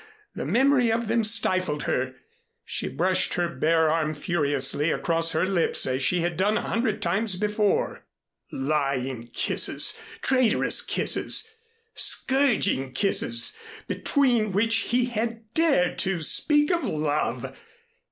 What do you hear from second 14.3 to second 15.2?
which he